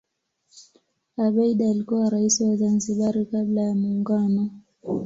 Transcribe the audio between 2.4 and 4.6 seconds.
wa zanzibar kabla ya muungano